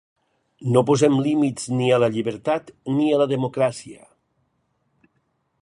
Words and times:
No 0.75 0.81
posem 0.89 1.17
límits 1.25 1.67
ni 1.81 1.91
a 1.97 2.01
la 2.05 2.09
llibertat 2.17 2.73
ni 2.97 3.07
a 3.19 3.23
la 3.23 3.31
democràcia. 3.37 4.03